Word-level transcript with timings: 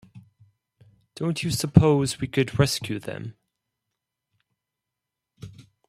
Don't 1.15 1.43
you 1.43 1.51
suppose 1.51 2.19
we 2.19 2.25
could 2.27 2.57
rescue 2.57 2.97
them? 2.97 3.35